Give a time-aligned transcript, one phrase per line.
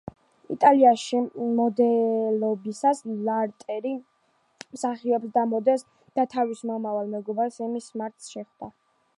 [0.53, 1.19] იტალიაში
[1.57, 3.93] მოდელობისას, ლარტერი
[4.71, 5.87] მსახიობს და მოდელს,
[6.21, 8.77] და თავის მომავალ მეგობარს, ემი სმარტს შეხვდა.